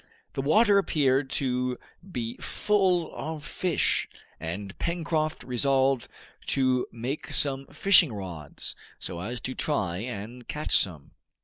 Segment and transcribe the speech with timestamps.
[0.33, 6.07] The water appeared to be full of fish, and Pencroft resolved
[6.47, 11.11] to make some fishing rods, so as to try and catch some.